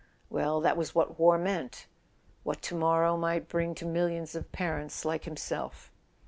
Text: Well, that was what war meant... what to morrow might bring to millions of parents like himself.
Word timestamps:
Well, 0.31 0.61
that 0.61 0.77
was 0.77 0.95
what 0.95 1.19
war 1.19 1.37
meant... 1.37 1.85
what 2.41 2.63
to 2.63 2.73
morrow 2.75 3.17
might 3.17 3.47
bring 3.47 3.75
to 3.75 3.85
millions 3.85 4.33
of 4.33 4.51
parents 4.51 5.05
like 5.05 5.25
himself. 5.25 5.91